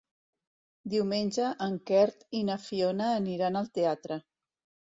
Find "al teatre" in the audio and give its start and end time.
3.63-4.23